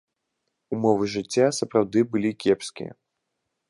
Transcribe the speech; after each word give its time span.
Умовы 0.77 1.05
жыцця 1.17 1.47
сапраўды 1.59 1.99
былі 2.15 2.31
кепскія. 2.45 2.91